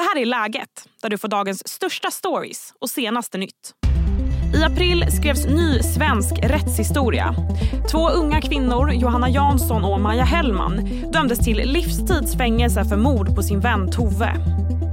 Det 0.00 0.04
här 0.04 0.22
är 0.22 0.26
Läget, 0.26 0.88
där 1.02 1.08
du 1.10 1.18
får 1.18 1.28
dagens 1.28 1.68
största 1.68 2.10
stories 2.10 2.74
och 2.80 2.90
senaste 2.90 3.38
nytt. 3.38 3.74
I 4.54 4.64
april 4.64 5.04
skrevs 5.10 5.46
ny 5.46 5.82
svensk 5.82 6.32
rättshistoria. 6.42 7.34
Två 7.90 8.08
unga 8.08 8.40
kvinnor, 8.40 8.92
Johanna 8.92 9.28
Jansson 9.28 9.84
och 9.84 10.00
Maja 10.00 10.24
Hellman 10.24 10.88
dömdes 11.12 11.38
till 11.38 11.56
livstidsfängelse 11.56 12.84
för 12.84 12.96
mord 12.96 13.36
på 13.36 13.42
sin 13.42 13.60
vän 13.60 13.90
Tove. 13.92 14.36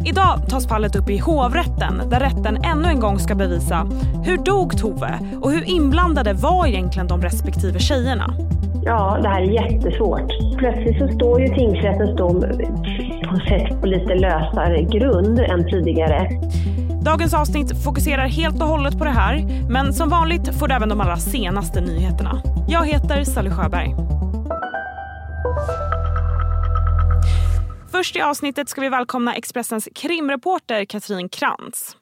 Idag 0.05 0.49
tas 0.49 0.67
fallet 0.67 0.95
upp 0.95 1.09
i 1.09 1.17
hovrätten 1.17 2.09
där 2.09 2.19
rätten 2.19 2.57
ännu 2.63 2.87
en 2.87 2.99
gång 2.99 3.19
ska 3.19 3.35
bevisa 3.35 3.89
hur 4.25 4.37
dog 4.37 4.77
Tove 4.77 5.19
och 5.41 5.51
hur 5.51 5.63
inblandade 5.63 6.33
var 6.33 6.67
egentligen 6.67 7.07
de 7.07 7.21
respektive 7.21 7.79
tjejerna. 7.79 8.56
Ja, 8.87 9.19
det 9.21 9.29
här 9.29 9.41
är 9.41 9.45
jättesvårt. 9.45 10.57
Plötsligt 10.57 10.99
så 10.99 11.07
står 11.15 11.41
ju 11.41 11.47
tingsrättens 11.47 12.17
dom 12.17 12.41
på 13.29 13.39
sätt 13.47 13.81
på 13.81 13.87
lite 13.87 14.15
lösare 14.15 14.83
grund 14.83 15.39
än 15.39 15.69
tidigare. 15.69 16.29
Dagens 17.01 17.33
avsnitt 17.33 17.83
fokuserar 17.83 18.27
helt 18.27 18.61
och 18.61 18.67
hållet 18.67 18.97
på 18.97 19.03
det 19.03 19.11
här 19.11 19.45
men 19.69 19.93
som 19.93 20.09
vanligt 20.09 20.59
får 20.59 20.67
du 20.67 20.73
även 20.75 20.89
de 20.89 21.01
allra 21.01 21.17
senaste 21.17 21.81
nyheterna. 21.81 22.41
Jag 22.67 22.85
heter 22.85 23.23
Sally 23.23 23.49
Sjöberg. 23.49 23.95
Först 27.91 28.15
i 28.15 28.21
avsnittet 28.21 28.69
ska 28.69 28.81
vi 28.81 28.89
välkomna 28.89 29.35
Expressens 29.35 29.89
krimreporter 29.95 30.85
Katrin 30.85 31.29
Krantz. 31.29 31.97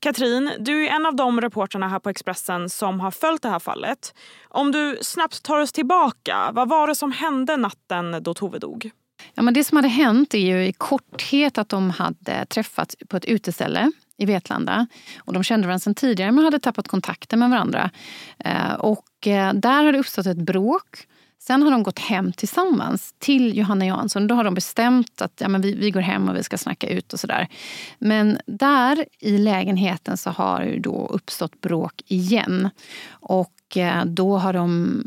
Katrin, 0.00 0.52
du 0.58 0.86
är 0.86 0.90
en 0.90 1.06
av 1.06 1.16
de 1.16 1.40
reportrarna 1.40 1.88
här 1.88 1.98
på 1.98 2.10
Expressen 2.10 2.70
som 2.70 3.00
har 3.00 3.10
följt 3.10 3.42
det 3.42 3.48
här 3.48 3.58
fallet. 3.58 4.14
Om 4.48 4.72
du 4.72 4.98
snabbt 5.02 5.42
tar 5.42 5.60
oss 5.60 5.72
tillbaka, 5.72 6.50
vad 6.52 6.68
var 6.68 6.86
det 6.86 6.94
som 6.94 7.12
hände 7.12 7.56
natten 7.56 8.16
då 8.20 8.34
Tove 8.34 8.58
dog? 8.58 8.90
Ja, 9.34 9.42
men 9.42 9.54
det 9.54 9.64
som 9.64 9.76
hade 9.76 9.88
hänt 9.88 10.34
är 10.34 10.38
ju 10.38 10.66
i 10.66 10.72
korthet 10.72 11.58
att 11.58 11.68
de 11.68 11.90
hade 11.90 12.46
träffats 12.46 12.96
på 13.08 13.16
ett 13.16 13.24
uteställe 13.24 13.92
i 14.16 14.24
Vetlanda. 14.24 14.86
Och 15.18 15.32
de 15.32 15.42
kände 15.42 15.66
varandra 15.66 15.80
sedan 15.80 15.94
tidigare 15.94 16.32
men 16.32 16.44
hade 16.44 16.60
tappat 16.60 16.88
kontakten 16.88 17.38
med 17.38 17.50
varandra. 17.50 17.90
Eh, 18.38 18.72
och 18.72 19.26
eh, 19.26 19.52
där 19.54 19.84
hade 19.84 19.98
uppstått 19.98 20.26
ett 20.26 20.36
bråk. 20.36 21.06
Sen 21.42 21.62
har 21.62 21.70
de 21.70 21.82
gått 21.82 21.98
hem 21.98 22.32
tillsammans 22.32 23.14
till 23.18 23.56
Johanna 23.56 23.86
Jansson. 23.86 24.26
Då 24.26 24.34
har 24.34 24.44
de 24.44 24.54
bestämt 24.54 25.22
att 25.22 25.32
ja, 25.40 25.48
men 25.48 25.60
vi, 25.60 25.74
vi 25.74 25.90
går 25.90 26.00
hem 26.00 26.28
och 26.28 26.36
vi 26.36 26.42
ska 26.42 26.58
snacka 26.58 26.88
ut 26.88 27.12
och 27.12 27.20
sådär. 27.20 27.48
Men 27.98 28.38
där 28.46 29.04
i 29.18 29.38
lägenheten 29.38 30.16
så 30.16 30.30
har 30.30 30.60
det 30.60 30.78
då 30.78 31.06
uppstått 31.06 31.60
bråk 31.60 32.02
igen. 32.06 32.70
Och 33.10 33.76
eh, 33.76 34.04
då 34.04 34.36
har 34.36 34.52
de 34.52 35.02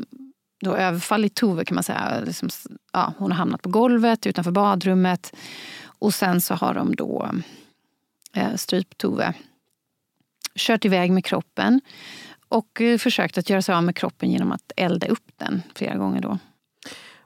då 0.60 0.76
överfallit 0.76 1.34
Tove 1.34 1.64
kan 1.64 1.74
man 1.74 1.84
säga. 1.84 2.20
Liksom, 2.26 2.48
ja, 2.92 3.12
hon 3.18 3.30
har 3.30 3.38
hamnat 3.38 3.62
på 3.62 3.68
golvet 3.68 4.26
utanför 4.26 4.50
badrummet. 4.50 5.36
Och 5.84 6.14
sen 6.14 6.40
så 6.40 6.54
har 6.54 6.74
de 6.74 6.94
då 6.94 7.30
eh, 8.32 8.54
strypt 8.54 8.98
Tove. 8.98 9.34
Kört 10.56 10.84
iväg 10.84 11.12
med 11.12 11.24
kroppen 11.24 11.80
och 12.54 12.80
eh, 12.80 12.98
försökt 12.98 13.38
att 13.38 13.50
göra 13.50 13.62
sig 13.62 13.74
av 13.74 13.84
med 13.84 13.96
kroppen 13.96 14.30
genom 14.30 14.52
att 14.52 14.72
elda 14.76 15.06
upp 15.06 15.32
den 15.36 15.62
flera 15.74 15.96
gånger. 15.96 16.20
då. 16.20 16.38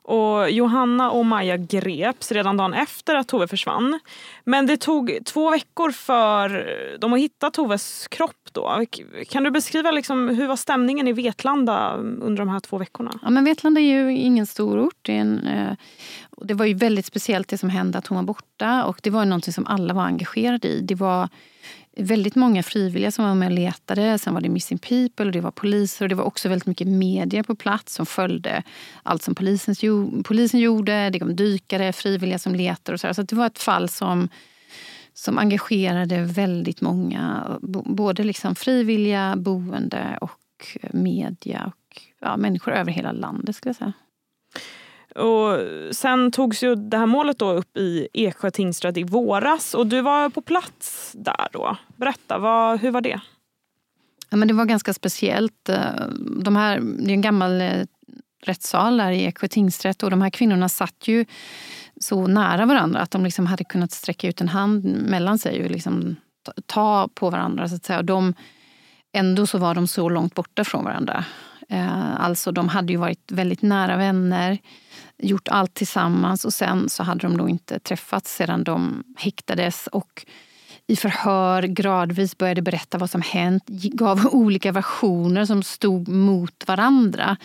Och 0.02 0.50
Johanna 0.50 1.10
och 1.10 1.26
Maja 1.26 1.56
greps 1.56 2.32
redan 2.32 2.56
dagen 2.56 2.74
efter 2.74 3.14
att 3.14 3.28
Tove 3.28 3.48
försvann. 3.48 4.00
Men 4.44 4.66
det 4.66 4.76
tog 4.76 5.18
två 5.24 5.50
veckor 5.50 5.90
för 5.90 6.68
eh, 6.68 6.98
dem 6.98 7.12
att 7.12 7.20
hitta 7.20 7.50
Toves 7.50 8.08
kropp. 8.08 8.37
Då. 8.52 8.84
Kan 9.28 9.44
du 9.44 9.50
beskriva 9.50 9.90
liksom, 9.90 10.28
hur 10.28 10.46
var 10.46 10.56
stämningen 10.56 11.08
i 11.08 11.12
Vetlanda 11.12 11.94
under 11.96 12.36
de 12.36 12.48
här 12.48 12.60
två 12.60 12.78
veckorna? 12.78 13.12
Ja, 13.22 13.30
men 13.30 13.44
Vetlanda 13.44 13.80
är 13.80 13.84
ju 13.84 14.16
ingen 14.16 14.46
stor 14.46 14.80
ort. 14.80 14.98
Det, 15.02 15.16
en, 15.16 15.46
eh, 15.46 15.72
det 16.42 16.54
var 16.54 16.66
ju 16.66 16.74
väldigt 16.74 17.06
speciellt 17.06 17.48
det 17.48 17.58
som 17.58 17.70
hände 17.70 17.98
att 17.98 18.06
hon 18.06 18.16
var 18.16 18.22
borta. 18.22 18.84
Och 18.84 19.00
Det 19.02 19.10
var 19.10 19.24
något 19.24 19.54
som 19.54 19.66
alla 19.66 19.94
var 19.94 20.02
engagerade 20.02 20.68
i. 20.68 20.80
Det 20.80 20.94
var 20.94 21.28
väldigt 21.98 22.34
många 22.34 22.62
frivilliga 22.62 23.10
som 23.10 23.24
var 23.24 23.34
med 23.34 23.46
och 23.46 23.54
letade. 23.54 24.18
Sen 24.18 24.34
var 24.34 24.40
det 24.40 24.48
Missing 24.48 24.78
People, 24.78 25.26
och 25.26 25.32
det 25.32 25.40
var 25.40 25.50
poliser 25.50 26.04
och 26.04 26.08
det 26.08 26.14
var 26.14 26.24
också 26.24 26.48
väldigt 26.48 26.66
mycket 26.66 26.86
media 26.86 27.44
på 27.44 27.54
plats 27.54 27.94
som 27.94 28.06
följde 28.06 28.62
allt 29.02 29.22
som 29.22 29.34
polisen, 29.34 29.74
polisen 30.24 30.60
gjorde. 30.60 31.10
Det 31.10 31.18
kom 31.18 31.36
dykare, 31.36 31.92
frivilliga 31.92 32.38
som 32.38 32.54
letade 32.54 32.94
och 32.94 33.00
så. 33.00 33.14
Så 33.14 33.22
det 33.22 33.36
var 33.36 33.46
ett 33.46 33.58
fall 33.58 33.88
som, 33.88 34.28
som 35.18 35.38
engagerade 35.38 36.22
väldigt 36.22 36.80
många. 36.80 37.58
Både 37.84 38.24
liksom 38.24 38.54
frivilliga, 38.54 39.34
boende 39.36 40.18
och 40.20 40.76
media 40.90 41.64
och 41.66 42.02
ja, 42.20 42.36
människor 42.36 42.72
över 42.72 42.92
hela 42.92 43.12
landet 43.12 43.56
skulle 43.56 43.70
jag 43.70 43.76
säga. 43.76 43.92
Och 45.24 45.58
sen 45.94 46.32
togs 46.32 46.62
ju 46.62 46.74
det 46.74 46.98
här 46.98 47.06
målet 47.06 47.38
då 47.38 47.52
upp 47.52 47.76
i 47.76 48.08
Eksjö 48.12 48.50
tingsrätt 48.50 48.96
i 48.96 49.02
våras 49.02 49.74
och 49.74 49.86
du 49.86 50.00
var 50.00 50.30
på 50.30 50.42
plats 50.42 51.12
där 51.16 51.48
då. 51.52 51.76
Berätta, 51.96 52.38
vad, 52.38 52.80
hur 52.80 52.90
var 52.90 53.00
det? 53.00 53.20
Ja, 54.30 54.36
men 54.36 54.48
det 54.48 54.54
var 54.54 54.64
ganska 54.64 54.94
speciellt. 54.94 55.68
Eh, 55.68 56.06
de 56.42 56.56
här, 56.56 56.80
det 56.80 57.10
är 57.10 57.14
en 57.14 57.20
gammal 57.20 57.60
eh, 57.60 57.84
rättssal 58.42 58.96
där 58.96 59.10
i 59.10 59.24
Eksjö 59.24 59.48
tingsrätt 59.48 60.02
och 60.02 60.10
de 60.10 60.22
här 60.22 60.30
kvinnorna 60.30 60.68
satt 60.68 61.08
ju 61.08 61.24
så 62.00 62.26
nära 62.26 62.66
varandra 62.66 63.00
att 63.00 63.10
de 63.10 63.24
liksom 63.24 63.46
hade 63.46 63.64
kunnat 63.64 63.92
sträcka 63.92 64.28
ut 64.28 64.40
en 64.40 64.48
hand 64.48 64.84
mellan 64.84 65.38
sig 65.38 65.64
och 65.64 65.70
liksom 65.70 66.16
ta 66.66 67.08
på 67.14 67.30
varandra. 67.30 67.68
Så 67.68 67.74
att 67.74 67.84
säga. 67.84 67.98
Och 67.98 68.04
de, 68.04 68.34
ändå 69.12 69.46
så 69.46 69.58
var 69.58 69.74
de 69.74 69.86
så 69.86 70.08
långt 70.08 70.34
borta 70.34 70.64
från 70.64 70.84
varandra. 70.84 71.24
Eh, 71.68 72.24
alltså 72.24 72.52
de 72.52 72.68
hade 72.68 72.92
ju 72.92 72.98
varit 72.98 73.32
väldigt 73.32 73.62
nära 73.62 73.96
vänner 73.96 74.58
gjort 75.22 75.48
allt 75.48 75.74
tillsammans 75.74 76.44
och 76.44 76.52
sen 76.52 76.88
så 76.88 77.02
hade 77.02 77.20
de 77.20 77.36
då 77.36 77.48
inte 77.48 77.78
träffats 77.78 78.36
sedan 78.36 78.64
de 78.64 79.04
häktades 79.16 79.86
och 79.86 80.26
i 80.86 80.96
förhör 80.96 81.62
gradvis 81.62 82.38
började 82.38 82.62
berätta 82.62 82.98
vad 82.98 83.10
som 83.10 83.22
hänt, 83.22 83.66
gav 83.68 84.26
olika 84.32 84.72
versioner 84.72 85.44
som 85.44 85.62
stod 85.62 86.08
mot 86.08 86.64
varandra. 86.66 87.36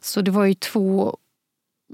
Så 0.00 0.20
det 0.20 0.30
var 0.30 0.44
ju 0.44 0.54
två 0.54 1.16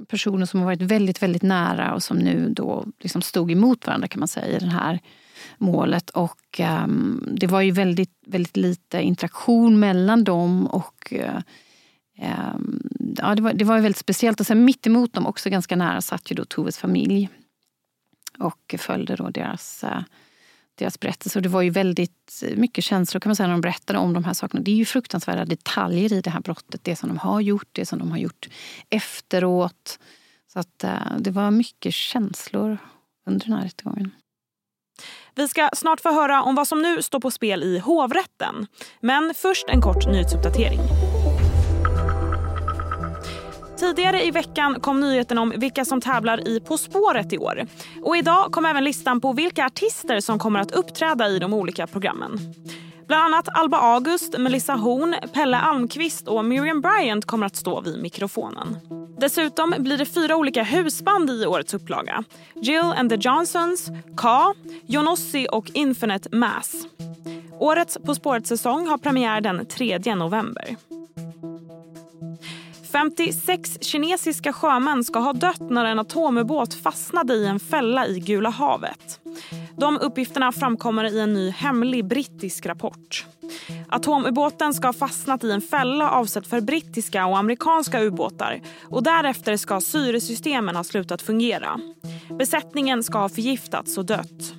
personer 0.08 0.46
som 0.46 0.60
har 0.60 0.66
varit 0.66 0.82
väldigt, 0.82 1.22
väldigt 1.22 1.42
nära 1.42 1.94
och 1.94 2.02
som 2.02 2.16
nu 2.16 2.48
då 2.48 2.86
liksom 3.00 3.22
stod 3.22 3.52
emot 3.52 3.86
varandra 3.86 4.08
kan 4.08 4.18
man 4.18 4.28
säga 4.28 4.56
i 4.56 4.58
det 4.58 4.70
här 4.70 5.00
målet. 5.58 6.10
Och 6.10 6.60
um, 6.84 7.28
det 7.36 7.46
var 7.46 7.60
ju 7.60 7.70
väldigt, 7.70 8.18
väldigt 8.26 8.56
lite 8.56 9.02
interaktion 9.02 9.80
mellan 9.80 10.24
dem 10.24 10.66
och 10.66 11.12
uh, 11.12 11.38
um, 12.54 12.82
ja, 13.18 13.34
det, 13.34 13.42
var, 13.42 13.52
det 13.52 13.64
var 13.64 13.80
väldigt 13.80 13.98
speciellt. 13.98 14.40
Och 14.40 14.46
sen 14.46 14.64
mitt 14.64 14.86
emot 14.86 15.12
dem, 15.12 15.26
också 15.26 15.50
ganska 15.50 15.76
nära, 15.76 16.00
satt 16.00 16.30
ju 16.30 16.34
då 16.34 16.44
Toves 16.44 16.78
familj. 16.78 17.28
Och 18.38 18.74
följde 18.78 19.16
då 19.16 19.30
deras, 19.30 19.84
uh, 19.84 20.02
deras 20.82 21.00
berättelse. 21.00 21.38
Och 21.38 21.42
det 21.42 21.48
var 21.48 21.62
ju 21.62 21.70
väldigt 21.70 22.42
mycket 22.56 22.84
känslor 22.84 23.20
kan 23.20 23.30
man 23.30 23.36
säga 23.36 23.46
när 23.46 23.54
de 23.54 23.60
berättade 23.60 23.98
om 23.98 24.12
de 24.12 24.24
här 24.24 24.32
sakerna. 24.34 24.62
Det 24.62 24.70
är 24.70 24.76
ju 24.76 24.84
fruktansvärda 24.84 25.44
detaljer 25.44 26.12
i 26.12 26.20
det 26.20 26.30
här 26.30 26.40
brottet. 26.40 26.84
Det 26.84 26.96
som 26.96 27.08
de 27.08 27.18
har 27.18 27.40
gjort, 27.40 27.68
det 27.72 27.86
som 27.86 27.98
de 27.98 28.10
har 28.10 28.18
gjort 28.18 28.48
efteråt. 28.90 29.98
Så 30.52 30.58
att 30.58 30.84
eh, 30.84 31.18
det 31.18 31.30
var 31.30 31.50
mycket 31.50 31.94
känslor 31.94 32.78
under 33.26 33.46
den 33.46 33.56
här 33.56 33.64
rättegången. 33.64 34.10
Vi 35.34 35.48
ska 35.48 35.68
snart 35.72 36.00
få 36.00 36.12
höra 36.12 36.42
om 36.42 36.54
vad 36.54 36.68
som 36.68 36.82
nu 36.82 37.02
står 37.02 37.20
på 37.20 37.30
spel 37.30 37.62
i 37.62 37.78
hovrätten. 37.78 38.66
Men 39.00 39.34
först 39.36 39.68
en 39.68 39.80
kort 39.80 40.06
nyhetsuppdatering. 40.06 40.80
Tidigare 43.92 44.24
i 44.24 44.30
veckan 44.30 44.80
kom 44.80 45.00
nyheten 45.00 45.38
om 45.38 45.52
vilka 45.56 45.84
som 45.84 46.00
tävlar 46.00 46.48
i 46.48 46.60
På 46.60 46.78
spåret 46.78 47.32
i 47.32 47.38
år. 47.38 47.66
Och 48.02 48.16
idag 48.16 48.52
kom 48.52 48.64
även 48.64 48.84
listan 48.84 49.20
på 49.20 49.32
vilka 49.32 49.66
artister 49.66 50.20
som 50.20 50.38
kommer 50.38 50.60
att 50.60 50.72
uppträda 50.72 51.28
i 51.28 51.38
de 51.38 51.54
olika 51.54 51.86
programmen. 51.86 52.38
Bland 53.06 53.24
annat 53.24 53.48
Alba 53.48 53.76
August, 53.76 54.38
Melissa 54.38 54.72
Horn, 54.72 55.14
Pelle 55.32 55.56
Almqvist 55.56 56.28
och 56.28 56.44
Miriam 56.44 56.80
Bryant 56.80 57.24
kommer 57.24 57.46
att 57.46 57.56
stå 57.56 57.80
vid 57.80 58.02
mikrofonen. 58.02 58.76
Dessutom 59.18 59.74
blir 59.78 59.98
det 59.98 60.06
fyra 60.06 60.36
olika 60.36 60.62
husband 60.62 61.30
i 61.30 61.46
årets 61.46 61.74
upplaga. 61.74 62.24
Jill 62.54 62.92
and 62.96 63.10
the 63.10 63.16
Johnsons, 63.16 63.90
Ka, 64.16 64.54
Jonossi 64.86 65.46
och 65.52 65.70
Infinite 65.74 66.36
Mass. 66.36 66.86
Årets 67.58 67.98
På 68.04 68.14
spåret-säsong 68.14 68.88
har 68.88 68.98
premiär 68.98 69.40
den 69.40 69.66
3 69.66 70.14
november. 70.14 70.76
56 72.92 73.78
kinesiska 73.80 74.52
sjömän 74.52 75.04
ska 75.04 75.18
ha 75.18 75.32
dött 75.32 75.70
när 75.70 75.84
en 75.84 75.98
atomubåt 75.98 76.74
fastnade 76.74 77.34
i 77.34 77.46
en 77.46 77.60
fälla 77.60 78.06
i 78.06 78.20
Gula 78.20 78.50
havet. 78.50 79.20
De 79.76 79.98
uppgifterna 79.98 80.52
framkommer 80.52 81.04
i 81.04 81.20
en 81.20 81.32
ny 81.34 81.50
hemlig 81.50 82.04
brittisk 82.04 82.66
rapport. 82.66 83.26
Atomubåten 83.88 84.74
ska 84.74 84.88
ha 84.88 84.92
fastnat 84.92 85.44
i 85.44 85.50
en 85.50 85.60
fälla 85.60 86.10
avsedd 86.10 86.46
för 86.46 86.60
brittiska 86.60 87.26
och 87.26 87.38
amerikanska 87.38 88.02
ubåtar 88.02 88.60
och 88.82 89.02
därefter 89.02 89.56
ska 89.56 89.80
syresystemen 89.80 90.76
ha 90.76 90.84
slutat 90.84 91.22
fungera. 91.22 91.80
Besättningen 92.38 93.02
ska 93.02 93.18
ha 93.18 93.28
förgiftats 93.28 93.98
och 93.98 94.04
dött. 94.04 94.54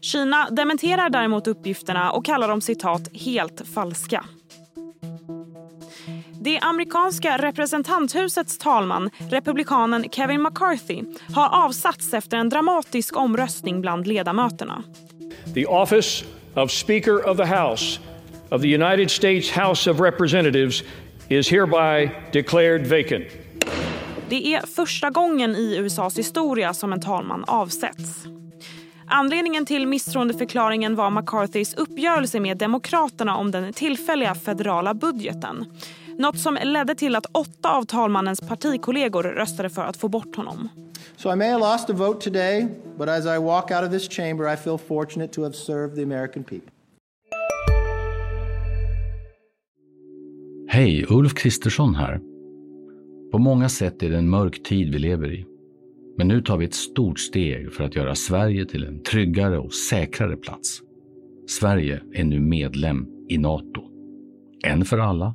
Kina 0.00 0.50
dementerar 0.50 1.10
däremot 1.10 1.46
uppgifterna 1.46 2.10
och 2.10 2.24
kallar 2.24 2.48
dem 2.48 2.60
citat 2.60 3.08
helt 3.12 3.62
falska. 3.74 4.24
Det 6.46 6.58
amerikanska 6.58 7.38
representanthusets 7.38 8.58
talman, 8.58 9.10
republikanen 9.30 10.04
Kevin 10.10 10.42
McCarthy 10.42 11.02
har 11.34 11.64
avsatts 11.64 12.14
efter 12.14 12.36
en 12.36 12.48
dramatisk 12.48 13.16
omröstning 13.16 13.80
bland 13.80 14.06
ledamöterna. 14.06 14.82
The 15.54 15.66
office 15.66 16.24
of 16.54 16.70
Speaker 16.70 17.28
of 17.28 17.36
the 17.36 17.44
House 17.44 18.00
of 18.50 18.62
the 18.62 18.74
United 18.74 19.10
States 19.10 19.50
House 19.50 19.90
of 19.90 20.00
Representatives 20.00 20.82
is 21.28 21.50
hereby 21.50 22.10
declared 22.32 22.86
vacant. 22.86 23.26
Det 24.28 24.54
är 24.54 24.66
första 24.66 25.10
gången 25.10 25.56
i 25.56 25.76
USAs 25.76 26.18
historia 26.18 26.74
som 26.74 26.92
en 26.92 27.00
talman 27.00 27.44
avsätts. 27.46 28.24
Anledningen 29.06 29.66
till 29.66 29.86
misstroendeförklaringen 29.86 30.94
var 30.94 31.10
McCarthys 31.10 31.74
uppgörelse 31.74 32.40
med 32.40 32.56
Demokraterna 32.56 33.36
om 33.36 33.50
den 33.50 33.72
tillfälliga 33.72 34.34
federala 34.34 34.94
budgeten. 34.94 35.66
Något 36.18 36.38
som 36.38 36.58
ledde 36.62 36.94
till 36.94 37.16
att 37.16 37.26
åtta 37.32 37.70
av 37.70 37.82
talmannens 37.82 38.40
partikollegor 38.40 39.22
röstade 39.22 39.70
för 39.70 39.82
att 39.82 39.96
få 39.96 40.08
bort 40.08 40.36
honom. 40.36 40.68
So 41.16 41.32
I 41.32 41.36
may 41.36 41.48
have 41.48 41.72
lost 41.72 41.90
a 41.90 41.92
vote 41.92 42.20
today, 42.20 42.66
but 42.98 43.08
as 43.08 43.26
I 43.26 43.38
walk 43.38 43.70
out 43.70 43.84
of 43.84 43.90
this 43.90 44.08
chamber 44.08 44.52
I 44.52 44.56
feel 44.56 44.78
fortunate 44.78 45.32
to 45.34 45.42
have 45.42 45.54
served 45.54 45.96
the 45.96 46.02
American 46.02 46.44
people. 46.44 46.70
Hej, 50.68 51.06
Ulf 51.08 51.34
Kristersson 51.34 51.94
här. 51.94 52.20
På 53.32 53.38
många 53.38 53.68
sätt 53.68 54.02
är 54.02 54.10
det 54.10 54.16
en 54.16 54.30
mörk 54.30 54.62
tid 54.62 54.92
vi 54.92 54.98
lever 54.98 55.32
i. 55.32 55.46
Men 56.18 56.28
nu 56.28 56.40
tar 56.40 56.56
vi 56.56 56.64
ett 56.64 56.74
stort 56.74 57.18
steg 57.18 57.72
för 57.72 57.84
att 57.84 57.96
göra 57.96 58.14
Sverige 58.14 58.66
till 58.66 58.84
en 58.84 59.02
tryggare 59.02 59.58
och 59.58 59.74
säkrare 59.74 60.36
plats. 60.36 60.80
Sverige 61.48 62.00
är 62.14 62.24
nu 62.24 62.40
medlem 62.40 63.06
i 63.28 63.38
Nato. 63.38 63.82
En 64.64 64.84
för 64.84 64.98
alla, 64.98 65.34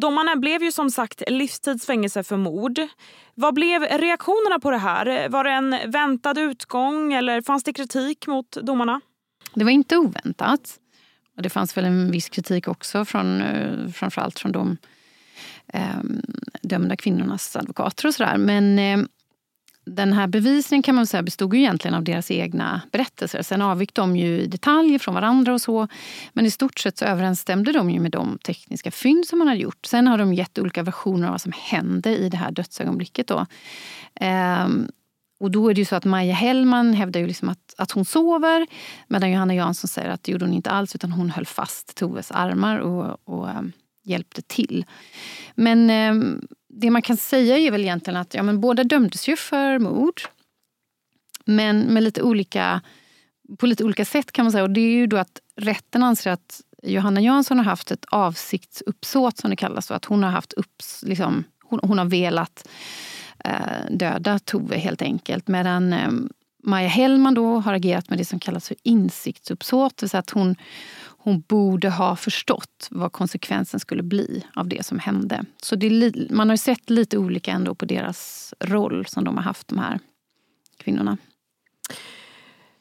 Domarna 0.00 0.36
blev 0.36 0.62
ju 0.62 0.72
som 0.72 0.90
sagt 0.90 1.22
livstidsfängelse 1.26 2.22
för 2.22 2.36
mord. 2.36 2.80
Vad 3.34 3.54
blev 3.54 3.82
reaktionerna 3.82 4.58
på 4.58 4.70
det 4.70 4.78
här? 4.78 5.28
Var 5.28 5.44
det 5.44 5.50
en 5.50 5.76
väntad 5.86 6.40
utgång 6.40 7.12
eller 7.12 7.42
fanns 7.42 7.64
det 7.64 7.72
kritik 7.72 8.26
mot 8.26 8.50
domarna? 8.50 9.00
Det 9.54 9.64
var 9.64 9.70
inte 9.70 9.96
oväntat. 9.96 10.78
Och 11.36 11.42
det 11.42 11.50
fanns 11.50 11.76
väl 11.76 11.84
en 11.84 12.10
viss 12.10 12.28
kritik 12.28 12.68
också 12.68 13.04
från 13.04 13.40
eh, 13.40 13.88
framförallt 13.88 14.38
från 14.38 14.52
de 14.52 14.76
eh, 15.72 16.00
dömda 16.62 16.96
kvinnornas 16.96 17.56
advokater 17.56 18.08
och 18.08 18.14
sådär. 18.14 18.36
Men 18.36 18.78
eh, 18.78 19.06
den 19.86 20.12
här 20.12 20.26
bevisningen 20.26 20.82
kan 20.82 20.94
man 20.94 21.06
säga 21.06 21.22
bestod 21.22 21.54
ju 21.54 21.60
egentligen 21.60 21.94
av 21.94 22.04
deras 22.04 22.30
egna 22.30 22.82
berättelser. 22.92 23.42
Sen 23.42 23.62
avvik 23.62 23.94
de 23.94 24.16
ju 24.16 24.40
i 24.40 24.46
detalj 24.46 24.98
från 24.98 25.14
varandra 25.14 25.54
och 25.54 25.60
så. 25.60 25.88
Men 26.32 26.46
i 26.46 26.50
stort 26.50 26.78
sett 26.78 26.98
så 26.98 27.04
överensstämde 27.04 27.72
de 27.72 27.90
ju 27.90 28.00
med 28.00 28.10
de 28.10 28.38
tekniska 28.38 28.90
fynd 28.90 29.26
som 29.26 29.38
man 29.38 29.48
hade 29.48 29.60
gjort. 29.60 29.86
Sen 29.86 30.06
har 30.06 30.18
de 30.18 30.34
gett 30.34 30.58
olika 30.58 30.82
versioner 30.82 31.26
av 31.26 31.30
vad 31.30 31.40
som 31.40 31.52
hände 31.56 32.16
i 32.16 32.28
det 32.28 32.36
här 32.36 32.50
dödsögonblicket. 32.50 33.26
Då. 33.26 33.46
Ehm, 34.14 34.88
och 35.40 35.50
då 35.50 35.68
är 35.68 35.74
det 35.74 35.80
ju 35.80 35.84
så 35.84 35.96
att 35.96 36.04
Maja 36.04 36.34
Hellman 36.34 36.94
hävdar 36.94 37.20
ju 37.20 37.26
liksom 37.26 37.48
att, 37.48 37.74
att 37.78 37.90
hon 37.90 38.04
sover 38.04 38.66
medan 39.06 39.30
Johanna 39.30 39.54
Jansson 39.54 39.88
säger 39.88 40.08
att 40.08 40.22
det 40.22 40.32
gjorde 40.32 40.44
hon 40.44 40.54
inte 40.54 40.70
alls 40.70 40.94
utan 40.94 41.12
hon 41.12 41.30
höll 41.30 41.46
fast 41.46 41.94
Toves 41.94 42.30
armar 42.30 42.78
och, 42.78 43.18
och 43.24 43.48
um, 43.48 43.72
hjälpte 44.04 44.42
till. 44.42 44.84
Men 45.54 45.90
um, 45.90 46.46
det 46.80 46.90
man 46.90 47.02
kan 47.02 47.16
säga 47.16 47.58
är 47.58 47.70
väl 47.70 47.80
egentligen 47.80 48.16
att 48.16 48.34
ja, 48.34 48.42
men 48.42 48.60
båda 48.60 48.84
dömdes 48.84 49.28
ju 49.28 49.36
för 49.36 49.78
mord. 49.78 50.20
Men 51.44 51.80
med 51.80 52.02
lite 52.02 52.22
olika, 52.22 52.80
på 53.58 53.66
lite 53.66 53.84
olika 53.84 54.04
sätt 54.04 54.32
kan 54.32 54.44
man 54.44 54.52
säga. 54.52 54.64
Och 54.64 54.70
det 54.70 54.80
är 54.80 54.92
ju 54.92 55.06
då 55.06 55.16
att 55.16 55.40
rätten 55.56 56.02
anser 56.02 56.30
att 56.30 56.60
Johanna 56.82 57.20
Jansson 57.20 57.58
har 57.58 57.64
haft 57.64 57.90
ett 57.90 58.04
avsiktsuppsåt 58.04 59.38
som 59.38 59.50
det 59.50 59.56
kallas. 59.56 59.90
Att 59.90 60.04
hon 60.04 60.22
har 60.22 60.30
haft 60.30 60.52
upps, 60.52 61.02
liksom, 61.06 61.44
hon, 61.64 61.80
hon 61.82 61.98
har 61.98 62.04
velat 62.04 62.68
eh, 63.44 63.90
döda 63.90 64.38
Tove 64.38 64.76
helt 64.76 65.02
enkelt. 65.02 65.48
Medan 65.48 65.92
eh, 65.92 66.10
Maja 66.62 66.88
Hellman 66.88 67.34
då 67.34 67.58
har 67.58 67.74
agerat 67.74 68.10
med 68.10 68.18
det 68.18 68.24
som 68.24 68.40
kallas 68.40 68.68
för 68.68 68.76
insiktsuppsåt. 68.82 69.96
Det 69.96 70.02
vill 70.02 70.10
säga 70.10 70.18
att 70.18 70.30
hon, 70.30 70.56
hon 71.26 71.40
borde 71.40 71.90
ha 71.90 72.16
förstått 72.16 72.88
vad 72.90 73.12
konsekvensen 73.12 73.80
skulle 73.80 74.02
bli 74.02 74.44
av 74.54 74.68
det 74.68 74.86
som 74.86 74.98
hände. 74.98 75.44
Så 75.62 75.76
det, 75.76 76.14
man 76.30 76.48
har 76.48 76.56
sett 76.56 76.90
lite 76.90 77.18
olika 77.18 77.50
ändå 77.50 77.74
på 77.74 77.84
deras 77.84 78.54
roll 78.60 79.06
som 79.06 79.24
de 79.24 79.36
har 79.36 79.44
haft, 79.44 79.68
de 79.68 79.78
här 79.78 79.98
kvinnorna. 80.76 81.16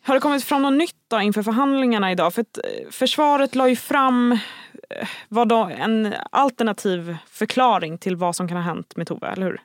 Har 0.04 0.16
det 0.16 0.22
kommit 0.22 0.44
fram 0.44 0.62
något 0.62 0.74
nytt 0.74 0.96
då 1.08 1.22
inför 1.22 1.44
förhandlingarna 1.44 2.12
idag? 2.12 2.34
För 2.34 2.42
eh, 2.42 2.92
försvaret 2.92 3.56
la 3.56 3.70
ju 3.70 3.76
fram 3.76 4.32
eh, 4.32 5.08
vad 5.30 5.48
då, 5.48 5.64
en 5.64 6.14
alternativ 6.32 7.18
förklaring 7.28 7.98
till 7.98 8.16
vad 8.16 8.36
som 8.36 8.48
kan 8.48 8.58
ha 8.58 8.64
hänt 8.64 8.96
med 8.96 9.08
Tove, 9.08 9.28
eller 9.28 9.46
hur? 9.46 9.62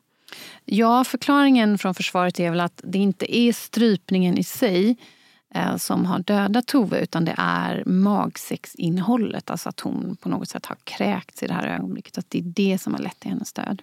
Ja, 0.65 1.05
förklaringen 1.05 1.79
från 1.79 1.95
försvaret 1.95 2.41
är 2.41 2.51
väl 2.51 2.61
att 2.61 2.81
det 2.85 2.99
inte 2.99 3.37
är 3.37 3.53
strypningen 3.53 4.39
i 4.39 4.45
sig 4.45 4.97
som 5.79 6.07
har 6.07 6.19
dödat 6.19 6.67
Tove 6.67 7.01
utan 7.01 7.25
det 7.25 7.35
är 7.39 7.83
magsexinnehållet. 7.87 9.51
Alltså 9.51 9.69
att 9.69 9.81
hon 9.81 10.17
på 10.21 10.29
något 10.29 10.49
sätt 10.49 10.67
har 10.67 10.77
kräkts 10.85 11.43
i 11.43 11.47
det 11.47 11.55
här 11.55 11.67
ögonblicket. 11.67 12.19
Att 12.19 12.31
det 12.31 12.39
är 12.39 12.43
det 12.43 12.79
som 12.79 12.95
har 12.95 13.01
lett 13.01 13.21
till 13.21 13.31
hennes 13.31 13.53
död. 13.53 13.83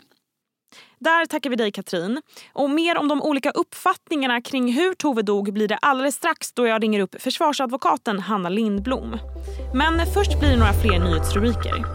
Där 1.00 1.26
tackar 1.26 1.50
vi 1.50 1.56
dig 1.56 1.72
Katrin. 1.72 2.22
Och 2.54 2.70
mer 2.70 2.98
om 2.98 3.08
de 3.08 3.22
olika 3.22 3.52
uppfattningarna 3.52 4.42
kring 4.42 4.74
hur 4.74 4.94
Tove 4.94 5.22
dog 5.22 5.54
blir 5.54 5.68
det 5.68 5.78
alldeles 5.78 6.16
strax 6.16 6.54
då 6.54 6.68
jag 6.68 6.84
ringer 6.84 7.00
upp 7.00 7.22
försvarsadvokaten 7.22 8.20
Hanna 8.20 8.50
Lindblom. 8.50 9.18
Men 9.74 10.06
först 10.14 10.40
blir 10.40 10.50
det 10.50 10.58
några 10.58 10.74
fler 10.74 11.00
nyhetsrubriker. 11.00 11.86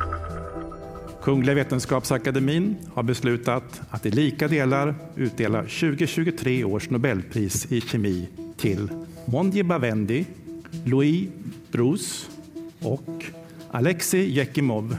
Kungliga 1.22 1.54
Vetenskapsakademin 1.54 2.76
har 2.94 3.02
beslutat 3.02 3.80
att 3.90 4.06
i 4.06 4.10
lika 4.10 4.48
delar 4.48 4.94
utdela 5.16 5.62
2023 5.62 6.64
års 6.64 6.90
Nobelpris 6.90 7.72
i 7.72 7.80
kemi 7.80 8.28
till 8.56 8.88
Mondje 9.26 9.62
Bavendi, 9.64 10.26
Louis 10.84 11.28
Bruce 11.72 12.26
och 12.82 13.24
Alexei 13.70 14.30
Jekimov. 14.30 14.96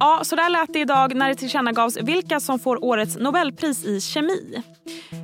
Ja, 0.00 0.20
så 0.22 0.36
där 0.36 0.50
lät 0.50 0.72
det 0.72 0.78
idag 0.78 1.14
när 1.14 1.28
det 1.28 1.34
tillkännagavs 1.34 1.96
vilka 1.96 2.40
som 2.40 2.58
får 2.58 2.84
årets 2.84 3.16
Nobelpris 3.16 3.84
i 3.84 4.00
kemi. 4.00 4.62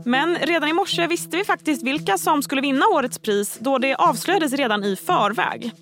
Men 0.05 0.37
redan 0.37 0.69
i 0.69 0.73
morse 0.73 1.07
visste 1.07 1.37
vi 1.37 1.45
faktiskt 1.45 1.83
vilka 1.83 2.19
som 2.19 2.43
skulle 2.43 2.61
vinna 2.61 2.87
årets 2.87 3.19
pris 3.19 3.59
då 3.61 3.79
det 3.79 3.95
avslöjades 3.95 4.53
redan 4.53 4.85
i 4.85 4.97
förväg. 4.97 5.73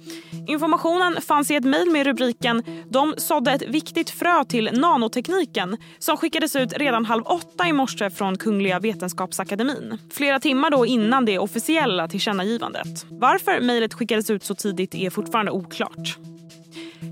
Informationen 0.49 1.21
fanns 1.21 1.51
i 1.51 1.55
ett 1.55 1.65
mejl 1.65 1.91
med 1.91 2.07
rubriken 2.07 2.63
“De 2.89 3.15
sådde 3.17 3.53
ett 3.53 3.69
viktigt 3.69 4.11
frö 4.11 4.45
till 4.45 4.71
nanotekniken” 4.73 5.77
som 5.99 6.17
skickades 6.17 6.57
ut 6.57 6.73
redan 6.73 7.05
halv 7.05 7.23
åtta 7.27 7.69
i 7.69 7.73
morse 7.73 8.11
från 8.11 8.39
Kungliga 8.39 8.79
Vetenskapsakademin. 8.79 9.99
Flera 10.13 10.41
timmar 10.41 10.71
då 10.71 10.87
innan 10.87 11.25
det 11.25 11.39
officiella 11.39 12.09
tillkännagivandet. 12.09 13.07
Varför 13.11 13.61
mejlet 13.61 13.95
skickades 13.95 14.31
ut 14.31 14.45
så 14.45 14.55
tidigt 14.55 14.95
är 14.95 15.11
fortfarande 15.11 15.53
oklart. 15.53 16.19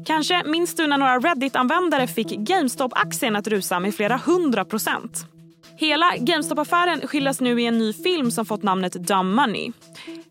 Kanske 0.07 0.43
minns 0.45 0.75
du 0.75 0.87
när 0.87 0.99
några 0.99 1.19
Reddit-användare 1.19 2.07
fick 2.07 2.29
GameStop-aktien 2.29 3.37
att 3.37 3.47
rusa 3.49 3.81
med 3.81 3.95
flera 3.95 4.17
hundra 4.17 4.65
procent. 4.65 5.27
Hela 5.77 6.17
GameStop-affären 6.17 7.07
skildras 7.07 7.41
nu 7.41 7.63
i 7.63 7.67
en 7.67 7.79
ny 7.79 7.93
film 7.93 8.31
som 8.31 8.47
fått 8.47 8.63
namnet 8.63 8.93
Dumb 8.93 9.35
Money. 9.35 9.73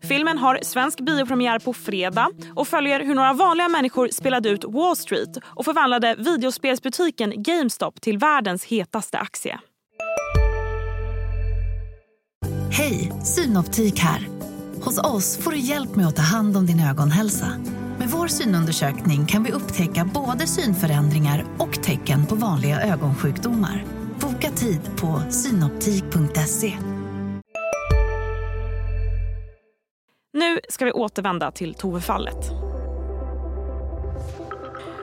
Filmen 0.02 0.38
har 0.38 0.58
svensk 0.62 1.00
biopremiär 1.00 1.58
på 1.58 1.72
fredag 1.72 2.30
och 2.54 2.68
följer 2.68 3.00
hur 3.00 3.14
några 3.14 3.32
vanliga 3.32 3.68
människor 3.68 4.08
spelade 4.12 4.48
ut 4.48 4.64
Wall 4.64 4.96
Street 4.96 5.38
och 5.44 5.64
förvandlade 5.64 6.14
videospelsbutiken 6.18 7.42
GameStop 7.42 8.00
till 8.00 8.18
världens 8.18 8.64
hetaste 8.64 9.18
aktie. 9.18 9.58
Hej, 12.72 13.12
Synoptik 13.24 13.98
här. 13.98 14.28
Hos 14.82 14.98
oss 14.98 15.38
får 15.38 15.50
du 15.50 15.58
hjälp 15.58 15.96
med 15.96 16.06
att 16.06 16.16
ta 16.16 16.22
hand 16.22 16.56
om 16.56 16.66
din 16.66 16.80
ögonhälsa. 16.80 17.46
Vår 18.12 18.28
synundersökning 18.28 19.26
kan 19.26 19.44
vi 19.44 19.52
upptäcka 19.52 20.10
både 20.14 20.46
synförändringar 20.46 21.44
och 21.58 21.82
tecken 21.82 22.26
på 22.26 22.34
vanliga 22.34 22.80
ögonsjukdomar. 22.82 23.84
Boka 24.20 24.50
tid 24.50 24.80
på 25.00 25.22
synoptik.se. 25.30 26.72
Nu 30.32 30.60
ska 30.68 30.84
vi 30.84 30.92
återvända 30.92 31.50
till 31.50 31.74
Tove-fallet. 31.74 32.50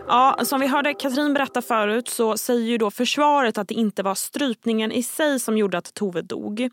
Ja, 0.07 0.39
som 0.43 0.59
vi 0.59 0.67
hörde 0.67 0.93
Katrin 0.93 1.33
berätta 1.33 1.61
förut 1.61 2.07
så 2.07 2.37
säger 2.37 2.67
ju 2.67 2.77
då 2.77 2.91
försvaret 2.91 3.57
att 3.57 3.67
det 3.67 3.75
inte 3.75 4.03
var 4.03 4.15
strypningen 4.15 4.91
i 4.91 5.03
sig 5.03 5.39
som 5.39 5.57
gjorde 5.57 5.77
att 5.77 5.93
Tove 5.93 6.21
dog. 6.21 6.69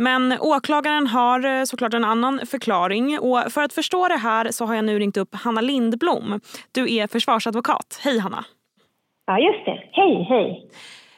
Men 0.00 0.34
åklagaren 0.40 1.06
har 1.06 1.44
eh, 1.44 1.64
såklart 1.64 1.94
en 1.94 2.04
annan 2.04 2.40
förklaring. 2.46 3.18
Och 3.18 3.52
för 3.52 3.62
att 3.62 3.72
förstå 3.72 4.08
det 4.08 4.16
här 4.16 4.50
så 4.50 4.64
har 4.64 4.74
jag 4.74 4.84
nu 4.84 4.98
ringt 4.98 5.16
upp 5.16 5.34
Hanna 5.34 5.60
Lindblom. 5.60 6.40
Du 6.72 6.94
är 6.94 7.06
försvarsadvokat. 7.06 8.00
Hej 8.04 8.18
Hanna! 8.18 8.44
Ja, 9.26 9.38
just 9.38 9.64
det. 9.64 9.82
Hej, 9.92 10.26
hej! 10.28 10.70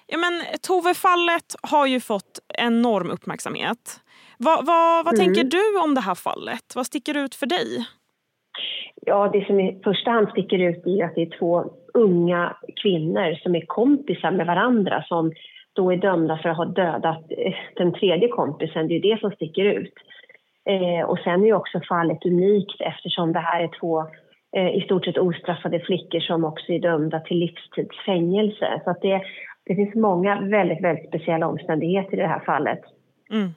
Ja, 0.07 0.19
men 0.19 0.43
Tove-fallet 0.63 1.57
har 1.63 1.87
ju 1.87 2.01
fått 2.01 2.41
enorm 2.59 3.11
uppmärksamhet. 3.11 4.01
Vad, 4.39 4.67
vad, 4.67 5.05
vad 5.05 5.15
mm. 5.15 5.27
tänker 5.27 5.45
du 5.45 5.81
om 5.85 5.95
det 5.95 6.01
här 6.01 6.15
fallet? 6.15 6.73
Vad 6.75 6.87
sticker 6.87 7.17
ut 7.17 7.35
för 7.35 7.47
dig? 7.47 7.87
Ja, 9.07 9.31
det 9.33 9.47
som 9.47 9.61
i 9.61 9.81
första 9.85 10.11
hand 10.11 10.29
sticker 10.29 10.59
ut 10.59 10.87
är 10.87 11.05
att 11.05 11.15
det 11.15 11.23
är 11.23 11.39
två 11.39 11.65
unga 11.95 12.57
kvinnor 12.83 13.35
som 13.43 13.55
är 13.55 13.67
kompisar 13.67 14.31
med 14.31 14.47
varandra 14.47 15.05
som 15.09 15.33
då 15.73 15.93
är 15.93 15.97
dömda 15.97 16.39
för 16.43 16.49
att 16.49 16.57
ha 16.57 16.65
dödat 16.65 17.25
eh, 17.31 17.55
den 17.77 17.93
tredje 17.93 18.29
kompisen. 18.29 18.89
Det 18.89 18.97
är 18.97 19.03
det 19.03 19.21
som 19.21 19.31
sticker 19.31 19.65
ut. 19.65 19.95
Eh, 20.65 21.05
och 21.09 21.19
sen 21.19 21.43
är 21.43 21.47
ju 21.47 21.55
också 21.55 21.81
fallet 21.89 22.25
unikt 22.25 22.81
eftersom 22.81 23.33
det 23.33 23.39
här 23.39 23.63
är 23.63 23.71
två 23.81 24.01
eh, 24.57 24.77
i 24.77 24.81
stort 24.85 25.05
sett 25.05 25.19
ostraffade 25.19 25.81
flickor 25.81 26.21
som 26.21 26.45
också 26.45 26.73
är 26.73 26.79
dömda 26.79 27.21
till 27.21 27.39
livstidsfängelse. 27.39 28.81
Så 28.85 28.91
att 28.91 29.01
det, 29.01 29.23
det 29.67 29.75
finns 29.75 29.95
många 29.95 30.41
väldigt, 30.41 30.85
väldigt 30.85 31.09
speciella 31.09 31.47
omständigheter 31.47 32.17
i 32.17 32.21
det 32.21 32.27
här 32.27 32.45
fallet. 32.47 32.81
Mm. 33.31 33.55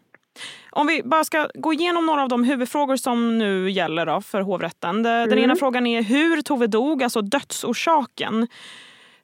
Om 0.71 0.87
vi 0.87 1.01
bara 1.03 1.23
ska 1.23 1.47
gå 1.53 1.73
igenom 1.73 2.05
några 2.05 2.23
av 2.23 2.29
de 2.29 2.43
huvudfrågor 2.43 2.95
som 2.95 3.37
nu 3.37 3.69
gäller 3.69 4.21
för 4.21 4.41
hovrätten. 4.41 5.03
Den 5.03 5.31
mm. 5.31 5.43
ena 5.43 5.55
frågan 5.55 5.87
är 5.87 6.01
hur 6.01 6.41
Tove 6.41 6.67
dog, 6.67 7.03
alltså 7.03 7.21
dödsorsaken. 7.21 8.47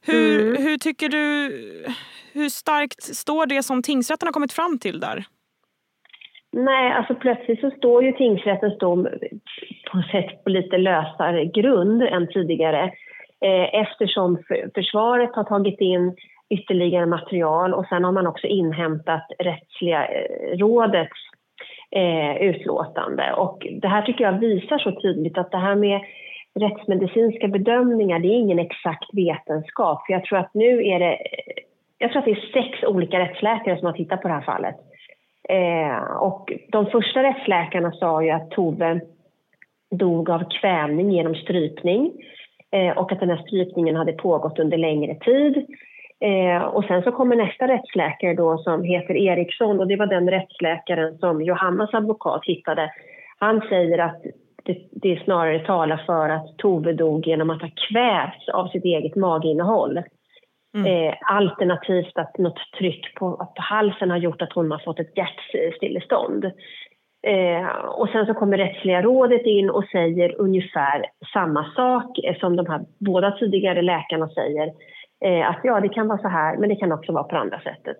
Hur, 0.05 0.41
mm. 0.41 0.63
hur 0.63 0.77
tycker 0.77 1.10
du, 1.10 1.51
hur 2.34 2.50
starkt 2.50 3.03
står 3.03 3.46
det 3.46 3.63
som 3.63 3.84
tingsrätten 3.84 4.27
har 4.27 4.34
kommit 4.34 4.53
fram 4.53 4.79
till 4.79 5.00
där? 5.00 5.25
Nej, 6.53 6.91
alltså 6.91 7.15
plötsligt 7.15 7.62
så 7.62 7.72
står 7.72 8.03
ju 8.03 8.12
tingsrättens 8.12 8.77
dom 8.77 9.08
på 9.91 10.01
sätt 10.12 10.43
på 10.43 10.50
lite 10.50 10.77
lösare 10.77 11.46
grund 11.46 12.03
än 12.03 12.27
tidigare 12.27 12.84
eh, 13.46 13.81
eftersom 13.81 14.38
försvaret 14.75 15.36
har 15.36 15.43
tagit 15.43 15.81
in 15.81 16.15
ytterligare 16.50 17.05
material 17.05 17.74
och 17.74 17.86
sen 17.86 18.03
har 18.03 18.12
man 18.12 18.27
också 18.27 18.48
inhämtat 18.48 19.27
rättsliga 19.39 20.08
eh, 20.08 20.58
rådets 20.58 21.20
eh, 21.96 22.36
utlåtande. 22.41 23.34
Och 23.34 23.67
det 23.81 23.88
här 23.88 24.01
tycker 24.01 24.24
jag 24.24 24.39
visar 24.39 24.77
så 24.77 25.01
tydligt 25.01 25.38
att 25.38 25.51
det 25.51 25.58
här 25.58 25.75
med 25.75 26.01
rättsmedicinska 26.60 27.48
bedömningar, 27.48 28.20
det 28.20 28.27
är 28.27 28.39
ingen 28.39 28.60
exakt 28.60 29.13
vetenskap. 29.13 30.05
För 30.05 30.13
jag 30.13 30.25
tror 30.25 30.39
att 30.39 30.53
nu 30.53 30.88
är 30.88 31.00
det, 31.00 31.17
jag 31.98 32.12
tror 32.12 32.20
att 32.20 32.25
det 32.25 32.31
är 32.31 32.51
sex 32.53 32.84
olika 32.84 33.20
rättsläkare 33.20 33.77
som 33.77 33.86
har 33.86 33.93
tittat 33.93 34.22
på 34.22 34.27
det 34.27 34.34
här 34.34 34.41
fallet. 34.41 34.75
Eh, 35.50 36.03
och 36.17 36.53
de 36.70 36.86
första 36.86 37.24
rättsläkarna 37.24 37.91
sa 37.91 38.24
ju 38.24 38.29
att 38.29 38.51
Tove 38.51 39.00
dog 39.91 40.29
av 40.29 40.43
kvävning 40.62 41.12
genom 41.12 41.36
strypning 41.36 42.12
eh, 42.72 42.98
och 42.98 43.12
att 43.12 43.20
den 43.20 43.29
här 43.29 43.43
strypningen 43.48 43.96
hade 43.96 44.13
pågått 44.13 44.60
under 44.60 44.77
längre 44.77 45.15
tid. 45.15 45.65
Eh, 46.20 46.63
och 46.63 46.84
sen 46.84 47.03
så 47.03 47.12
kommer 47.12 47.36
nästa 47.36 47.67
rättsläkare 47.67 48.34
då 48.34 48.58
som 48.58 48.84
heter 48.84 49.15
Eriksson 49.15 49.79
och 49.79 49.88
det 49.88 49.96
var 49.96 50.08
den 50.08 50.29
rättsläkaren 50.29 51.17
som 51.17 51.41
Johannas 51.41 51.93
advokat 51.93 52.46
hittade. 52.46 52.91
Han 53.39 53.62
säger 53.70 53.98
att 53.98 54.22
det, 54.63 54.77
det 54.91 55.23
snarare 55.23 55.65
talar 55.65 56.03
för 56.05 56.29
att 56.29 56.57
Tove 56.57 56.93
dog 56.93 57.27
genom 57.27 57.49
att 57.49 57.61
ha 57.61 57.69
kvävts 57.89 58.49
av 58.49 58.67
sitt 58.67 58.85
eget 58.85 59.15
maginnehåll. 59.15 60.01
Mm. 60.75 61.07
Eh, 61.07 61.15
alternativt 61.21 62.17
att 62.17 62.37
något 62.37 62.59
tryck 62.77 63.15
på, 63.15 63.35
på 63.55 63.61
halsen 63.61 64.11
har 64.11 64.17
gjort 64.17 64.41
att 64.41 64.53
hon 64.53 64.71
har 64.71 64.79
fått 64.79 64.99
ett 64.99 65.17
hjärtstillestånd. 65.17 66.45
Eh, 67.27 67.67
och 67.75 68.09
sen 68.09 68.25
så 68.25 68.33
kommer 68.33 68.57
rättsliga 68.57 69.01
rådet 69.01 69.45
in 69.45 69.69
och 69.69 69.85
säger 69.85 70.41
ungefär 70.41 71.05
samma 71.33 71.71
sak 71.75 72.19
som 72.39 72.55
de 72.55 72.65
här 72.65 72.81
båda 72.99 73.31
tidigare 73.31 73.81
läkarna 73.81 74.29
säger. 74.29 74.71
Eh, 75.25 75.49
att 75.49 75.59
ja, 75.63 75.79
det 75.79 75.89
kan 75.89 76.07
vara 76.07 76.21
så 76.21 76.27
här, 76.27 76.57
men 76.57 76.69
det 76.69 76.75
kan 76.75 76.91
också 76.91 77.11
vara 77.11 77.23
på 77.23 77.35
andra 77.35 77.59
sättet. 77.59 77.97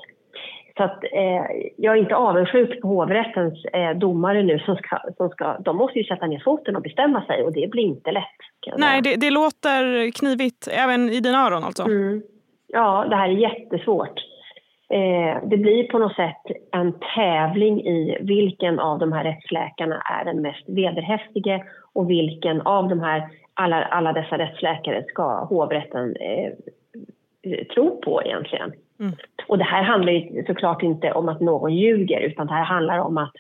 Så 0.78 0.84
att, 0.84 1.04
eh, 1.04 1.46
jag 1.78 1.98
är 1.98 2.00
inte 2.00 2.16
avundsjuk 2.16 2.82
på 2.82 2.88
hovrättens 2.88 3.66
eh, 3.66 3.98
domare 3.98 4.44
nu 4.44 4.60
som 4.60 4.76
ska, 4.76 5.00
som 5.18 5.30
ska... 5.30 5.58
De 5.60 5.78
måste 5.78 6.00
ju 6.00 6.06
sätta 6.06 6.28
ner 6.28 6.42
foten 6.46 6.76
och 6.76 6.82
bestämma 6.82 7.26
sig 7.26 7.44
och 7.44 7.54
det 7.54 7.72
blir 7.72 7.84
inte 7.84 8.12
lätt. 8.12 8.24
Nej, 8.78 9.02
det, 9.02 9.16
det, 9.16 9.30
låter 9.30 10.12
knivigt 10.12 10.68
även 10.72 11.10
i 11.10 11.20
dina 11.20 11.48
öron 11.48 11.64
alltså? 11.64 11.84
Mm. 11.84 12.22
Ja, 12.68 13.06
det 13.10 13.16
här 13.16 13.30
är 13.30 13.34
jättesvårt. 13.34 14.20
Eh, 14.90 15.38
det 15.44 15.58
blir 15.58 15.88
på 15.88 16.00
något 16.00 16.16
sätt 16.16 16.42
en 16.72 16.94
tävling 17.16 17.82
i 17.82 18.18
vilken 18.22 18.80
av 18.80 19.00
de 19.00 19.12
här 19.12 19.24
rättsläkarna 19.24 20.02
är 20.02 20.26
den 20.26 20.42
mest 20.42 20.70
vederhäftige 20.70 21.64
och 21.94 22.10
vilken 22.10 22.62
av 22.62 22.90
de 22.90 23.00
här, 23.00 23.30
alla, 23.54 23.84
alla 23.84 24.14
dessa 24.14 24.38
rättsläkare 24.38 25.04
ska 25.08 25.46
hovrätten 25.46 26.16
eh, 26.16 26.52
tro 27.74 28.02
på 28.02 28.22
egentligen. 28.24 28.74
Mm. 29.02 29.14
Och 29.48 29.58
det 29.58 29.64
här 29.64 29.84
handlar 29.84 30.14
ju 30.14 30.44
såklart 30.48 30.82
inte 30.84 31.12
om 31.12 31.30
att 31.30 31.42
någon 31.42 31.76
ljuger 31.76 32.20
utan 32.20 32.48
det 32.48 32.54
här 32.54 32.64
handlar 32.64 33.00
om 33.00 33.18
att, 33.18 33.34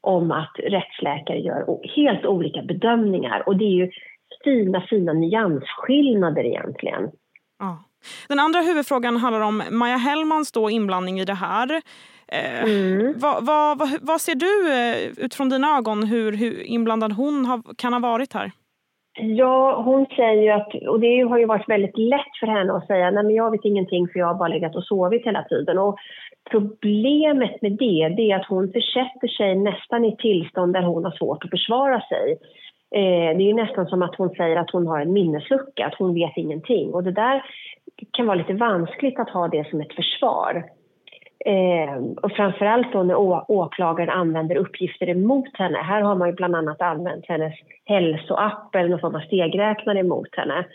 om 0.00 0.30
att 0.30 0.52
rättsläkare 0.58 1.38
gör 1.38 1.78
helt 1.96 2.26
olika 2.26 2.62
bedömningar 2.62 3.42
och 3.46 3.56
det 3.56 3.64
är 3.64 3.76
ju 3.76 3.90
fina, 4.44 4.86
fina 4.90 5.12
nyansskillnader 5.12 6.44
egentligen. 6.44 7.10
Ja. 7.58 7.84
Den 8.28 8.38
andra 8.38 8.60
huvudfrågan 8.60 9.16
handlar 9.16 9.40
om 9.40 9.62
Maja 9.70 9.96
Hellmans 9.96 10.52
då 10.52 10.70
inblandning 10.70 11.20
i 11.20 11.24
det 11.24 11.34
här. 11.34 11.82
Eh, 12.28 12.62
mm. 12.62 13.14
vad, 13.16 13.46
vad, 13.46 13.78
vad, 13.78 13.88
vad, 14.00 14.20
ser 14.20 14.34
du 14.34 14.72
eh, 14.72 15.24
utifrån 15.24 15.48
dina 15.48 15.76
ögon 15.76 16.02
hur, 16.02 16.32
hur 16.32 16.62
inblandad 16.62 17.12
hon 17.12 17.46
har, 17.46 17.62
kan 17.76 17.92
ha 17.92 18.00
varit 18.00 18.32
här? 18.32 18.52
Ja, 19.14 19.82
hon 19.82 20.06
säger 20.06 20.42
ju 20.42 20.50
att, 20.50 20.74
och 20.88 21.00
det 21.00 21.20
har 21.20 21.38
ju 21.38 21.46
varit 21.46 21.68
väldigt 21.68 21.98
lätt 21.98 22.36
för 22.40 22.46
henne 22.46 22.72
att 22.72 22.86
säga, 22.86 23.10
nej 23.10 23.24
men 23.24 23.34
jag 23.34 23.50
vet 23.50 23.64
ingenting 23.64 24.08
för 24.08 24.18
jag 24.18 24.26
har 24.26 24.34
bara 24.34 24.48
legat 24.48 24.76
och 24.76 24.84
sovit 24.84 25.26
hela 25.26 25.42
tiden. 25.42 25.78
Och 25.78 25.98
problemet 26.50 27.62
med 27.62 27.72
det, 27.72 28.14
det 28.16 28.30
är 28.30 28.36
att 28.36 28.48
hon 28.48 28.72
försätter 28.72 29.28
sig 29.28 29.54
nästan 29.54 30.04
i 30.04 30.16
tillstånd 30.16 30.72
där 30.72 30.82
hon 30.82 31.04
har 31.04 31.10
svårt 31.10 31.44
att 31.44 31.50
försvara 31.50 32.00
sig. 32.00 32.38
Eh, 32.94 33.36
det 33.36 33.50
är 33.50 33.54
nästan 33.54 33.86
som 33.86 34.02
att 34.02 34.14
hon 34.16 34.30
säger 34.30 34.56
att 34.56 34.70
hon 34.70 34.86
har 34.86 35.00
en 35.00 35.12
minneslucka, 35.12 35.86
att 35.86 35.98
hon 35.98 36.14
vet 36.14 36.36
ingenting. 36.36 36.94
Och 36.94 37.04
det 37.04 37.12
där 37.12 37.44
kan 38.10 38.26
vara 38.26 38.36
lite 38.36 38.52
vanskligt 38.54 39.18
att 39.18 39.30
ha 39.30 39.48
det 39.48 39.70
som 39.70 39.80
ett 39.80 39.94
försvar. 39.94 40.64
Eh, 41.44 42.02
och 42.22 42.32
framförallt 42.32 42.92
då 42.92 43.02
när 43.02 43.16
åklagaren 43.50 44.10
använder 44.10 44.56
uppgifter 44.56 45.08
emot 45.08 45.56
henne. 45.58 45.78
Här 45.78 46.00
har 46.00 46.14
man 46.14 46.28
ju 46.28 46.34
bland 46.34 46.56
annat 46.56 46.82
använt 46.82 47.26
hennes 47.28 47.54
hälsoapp 47.84 48.74
eller 48.74 48.88
någon 48.88 49.00
form 49.00 49.14
av 49.14 49.20
stegräknare 49.20 49.98
emot 49.98 50.36
henne. 50.36 50.66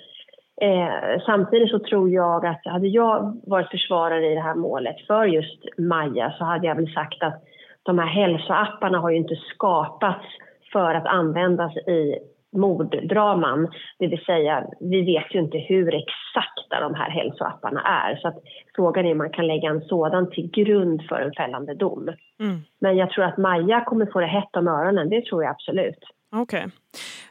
Eh, 0.61 1.21
samtidigt 1.25 1.69
så 1.69 1.79
tror 1.79 2.09
jag 2.09 2.45
att 2.45 2.61
hade 2.65 2.87
jag 2.87 3.41
varit 3.43 3.69
försvarare 3.69 4.31
i 4.31 4.35
det 4.35 4.41
här 4.41 4.55
målet 4.55 4.95
för 5.07 5.25
just 5.25 5.77
Maja 5.77 6.33
så 6.37 6.43
hade 6.43 6.67
jag 6.67 6.75
väl 6.75 6.93
sagt 6.93 7.23
att 7.23 7.43
de 7.83 7.99
här 7.99 8.07
hälsoapparna 8.07 8.97
har 8.97 9.09
ju 9.09 9.17
inte 9.17 9.35
skapats 9.35 10.25
för 10.73 10.93
att 10.93 11.05
användas 11.05 11.77
i 11.77 12.15
morddraman. 12.55 13.67
Det 13.99 14.07
vill 14.07 14.25
säga, 14.25 14.63
vi 14.79 15.01
vet 15.01 15.35
ju 15.35 15.39
inte 15.39 15.57
hur 15.57 15.87
exakta 15.87 16.79
de 16.79 16.93
här 16.93 17.09
hälsoapparna 17.09 17.81
är. 17.81 18.15
Så 18.15 18.27
att 18.27 18.37
frågan 18.75 19.05
är 19.05 19.11
om 19.11 19.17
man 19.17 19.29
kan 19.29 19.47
lägga 19.47 19.69
en 19.69 19.81
sådan 19.81 20.31
till 20.31 20.49
grund 20.51 21.01
för 21.09 21.21
en 21.21 21.33
fällande 21.33 21.73
dom. 21.73 22.09
Mm. 22.39 22.59
Men 22.81 22.97
jag 22.97 23.09
tror 23.09 23.25
att 23.25 23.37
Maja 23.37 23.83
kommer 23.85 24.05
få 24.05 24.19
det 24.19 24.27
hett 24.27 24.55
om 24.55 24.67
öronen, 24.67 25.09
det 25.09 25.25
tror 25.25 25.43
jag 25.43 25.51
absolut. 25.51 26.03
Okej. 26.35 26.59
Okay. 26.59 26.71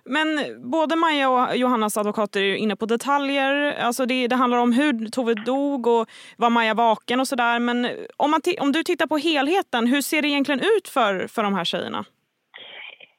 Men 0.04 0.26
både 0.70 0.96
Maja 0.96 1.30
och 1.30 1.56
Johannas 1.56 1.96
advokater 1.96 2.40
är 2.40 2.54
inne 2.54 2.76
på 2.76 2.87
detaljer. 2.87 3.73
Alltså 3.73 4.06
det, 4.06 4.28
det 4.28 4.37
handlar 4.37 4.58
om 4.58 4.73
hur 4.73 5.08
Tove 5.08 5.35
dog 5.35 5.87
och 5.87 6.06
var 6.37 6.50
Maja 6.50 6.75
vaken 6.75 7.20
och 7.20 7.28
sådär. 7.28 7.58
Men 7.58 7.88
om, 8.16 8.30
man 8.30 8.40
om 8.61 8.73
du 8.73 8.82
tittar 8.82 9.06
på 9.06 9.16
helheten, 9.16 9.87
hur 9.87 10.02
ser 10.02 10.23
det 10.23 10.28
egentligen 10.28 10.61
ut 10.61 10.88
för, 10.88 11.26
för 11.28 11.42
de 11.42 11.54
här 11.54 11.64
tjejerna? 11.64 12.04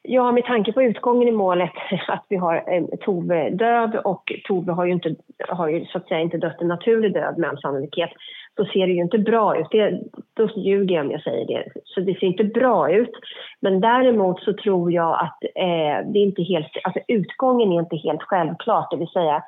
Ja, 0.02 0.32
med 0.32 0.44
tanke 0.44 0.72
på 0.72 0.82
utgången 0.82 1.28
i 1.28 1.32
målet, 1.32 1.72
att 2.08 2.24
vi 2.28 2.36
har 2.36 2.54
eh, 2.54 2.84
Tove 3.00 3.50
död 3.50 4.00
och 4.04 4.32
Tove 4.48 4.72
har 4.72 4.86
ju, 4.86 4.92
inte, 4.92 5.14
har 5.48 5.68
ju 5.68 5.86
så 5.86 5.98
att 5.98 6.08
säga 6.08 6.20
inte 6.20 6.38
dött 6.38 6.60
en 6.60 6.68
naturlig 6.68 7.14
död 7.14 7.38
med 7.38 7.50
all 7.50 7.60
sannolikhet, 7.60 8.10
så 8.56 8.64
ser 8.64 8.86
det 8.86 8.92
ju 8.92 9.02
inte 9.02 9.18
bra 9.18 9.58
ut. 9.58 9.66
Det, 9.70 10.00
då 10.34 10.48
ljuger 10.56 10.94
jag 10.94 11.06
om 11.06 11.10
jag 11.10 11.22
säger 11.22 11.46
det. 11.46 11.64
Så 11.84 12.00
det 12.00 12.18
ser 12.18 12.26
inte 12.26 12.44
bra 12.44 12.92
ut. 12.92 13.12
Men 13.60 13.80
däremot 13.80 14.42
så 14.42 14.52
tror 14.52 14.92
jag 14.92 15.12
att 15.12 15.42
eh, 15.54 16.10
det 16.12 16.18
är 16.18 16.22
inte 16.22 16.42
helt, 16.42 16.70
alltså 16.84 17.00
utgången 17.08 17.72
är 17.72 17.80
inte 17.80 17.96
helt 17.96 18.22
självklart. 18.22 18.90
Det 18.90 18.96
vill 18.96 19.08
säga, 19.08 19.42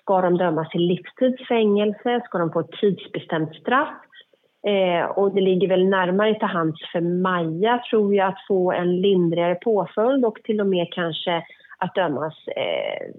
ska 0.00 0.20
de 0.20 0.36
dömas 0.36 0.68
till 0.68 0.86
livstidsfängelse? 0.86 2.20
Ska 2.24 2.38
de 2.38 2.52
få 2.52 2.60
ett 2.60 2.72
tidsbestämt 2.80 3.54
straff? 3.54 3.94
Eh, 4.66 5.04
och 5.04 5.34
det 5.34 5.40
ligger 5.40 5.68
väl 5.68 5.88
närmare 5.88 6.34
till 6.34 6.48
hands 6.48 6.80
för 6.92 7.00
Maja, 7.00 7.82
tror 7.90 8.14
jag, 8.14 8.28
att 8.28 8.46
få 8.48 8.72
en 8.72 9.00
lindrigare 9.00 9.54
påföljd 9.54 10.24
och 10.24 10.38
till 10.44 10.60
och 10.60 10.66
med 10.66 10.92
kanske 10.92 11.42
att 11.78 11.94
dömas 11.94 12.34
eh, 12.48 13.14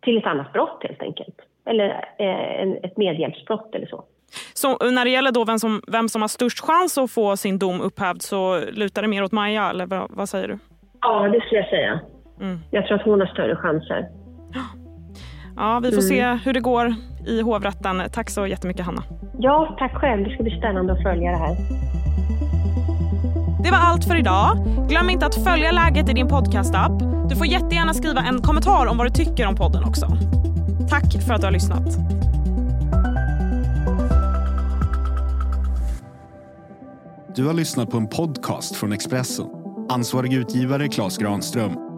till 0.00 0.18
ett 0.18 0.26
annat 0.26 0.52
brott 0.52 0.82
helt 0.82 1.02
enkelt. 1.02 1.36
eller 1.66 1.88
eh, 2.18 2.62
en, 2.62 2.76
ett 2.82 2.96
medhjälpsbrott 2.96 3.74
eller 3.74 3.86
så. 3.86 4.04
Så 4.54 4.90
när 4.90 5.04
det 5.04 5.10
gäller 5.10 5.32
då 5.32 5.44
vem 5.44 5.58
som, 5.58 5.82
vem 5.92 6.08
som 6.08 6.20
har 6.20 6.28
störst 6.28 6.60
chans 6.60 6.98
att 6.98 7.10
få 7.10 7.36
sin 7.36 7.58
dom 7.58 7.80
upphävd 7.80 8.22
så 8.22 8.60
lutar 8.72 9.02
det 9.02 9.08
mer 9.08 9.24
åt 9.24 9.32
Maja, 9.32 9.70
eller 9.70 9.86
vad, 9.86 10.10
vad 10.10 10.28
säger 10.28 10.48
du? 10.48 10.58
Ja, 11.00 11.28
det 11.28 11.40
skulle 11.40 11.60
jag 11.60 11.70
säga. 11.70 12.00
Mm. 12.40 12.58
Jag 12.70 12.86
tror 12.86 12.98
att 12.98 13.04
hon 13.04 13.20
har 13.20 13.26
större 13.26 13.56
chanser. 13.56 14.08
Ja, 15.60 15.80
vi 15.82 15.88
får 15.88 16.02
mm. 16.02 16.08
se 16.08 16.44
hur 16.44 16.52
det 16.52 16.60
går 16.60 16.94
i 17.26 17.40
hovrätten. 17.40 18.02
Tack 18.12 18.30
så 18.30 18.46
jättemycket, 18.46 18.86
Hanna. 18.86 19.02
Ja, 19.38 19.76
tack 19.78 19.94
själv. 19.94 20.24
Det 20.24 20.34
ska 20.34 20.42
bli 20.42 20.58
spännande 20.58 20.92
att 20.92 21.02
följa 21.02 21.30
det 21.30 21.36
här. 21.36 21.56
Det 23.64 23.70
var 23.70 23.78
allt 23.78 24.04
för 24.04 24.18
idag. 24.18 24.56
Glöm 24.88 25.10
inte 25.10 25.26
att 25.26 25.44
följa 25.44 25.72
läget 25.72 26.10
i 26.10 26.12
din 26.12 26.28
podcastapp. 26.28 26.92
Du 27.28 27.36
får 27.36 27.46
jättegärna 27.46 27.94
skriva 27.94 28.20
en 28.20 28.42
kommentar 28.42 28.86
om 28.86 28.96
vad 28.96 29.06
du 29.06 29.10
tycker 29.10 29.46
om 29.46 29.56
podden 29.56 29.84
också. 29.84 30.06
Tack 30.90 31.22
för 31.26 31.34
att 31.34 31.40
du 31.40 31.46
har 31.46 31.52
lyssnat. 31.52 31.98
Du 37.36 37.46
har 37.46 37.54
lyssnat 37.54 37.90
på 37.90 37.96
en 37.96 38.08
podcast 38.08 38.76
från 38.76 38.92
Expressen. 38.92 39.46
Ansvarig 39.88 40.32
utgivare 40.32 40.88
Klas 40.88 41.18
Granström 41.18 41.89